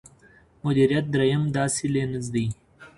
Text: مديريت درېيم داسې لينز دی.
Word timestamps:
مديريت 0.63 1.05
درېيم 1.13 1.43
داسې 1.57 1.83
لينز 1.93 2.25
دی. 2.33 2.45